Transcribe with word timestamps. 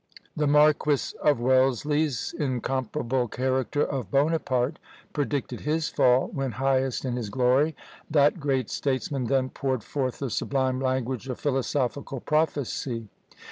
The 0.35 0.47
Marquis 0.47 1.15
of 1.21 1.39
Wellesley's 1.39 2.33
incomparable 2.39 3.27
character 3.27 3.83
of 3.85 4.09
Bonaparte 4.09 4.79
predicted 5.13 5.59
his 5.61 5.89
fall 5.89 6.29
when 6.29 6.53
highest 6.53 7.05
in 7.05 7.15
his 7.17 7.29
glory; 7.29 7.75
that 8.09 8.39
great 8.39 8.71
statesman 8.71 9.25
then 9.25 9.49
poured 9.49 9.83
forth 9.83 10.17
the 10.17 10.31
sublime 10.31 10.81
language 10.81 11.29
of 11.29 11.39
philosophical 11.39 12.19
prophecy. 12.19 13.09